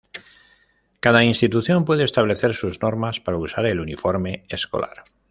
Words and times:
Cada 0.99 1.23
institución 1.23 1.85
puede 1.85 2.03
establecer 2.05 2.55
sus 2.55 2.81
normas 2.81 3.19
para 3.19 3.37
usar 3.37 3.67
el 3.67 3.79
uniforme 3.79 4.47
escolar. 4.49 5.03